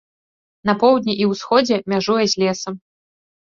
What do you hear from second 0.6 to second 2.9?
На поўдні і ўсходзе мяжуе з лесам.